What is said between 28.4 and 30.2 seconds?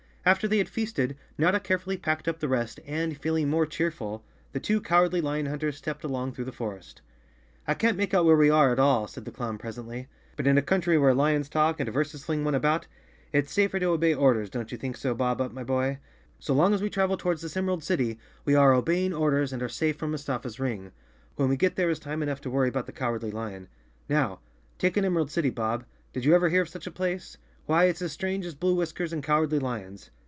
as blue whiskers and cowardly lions.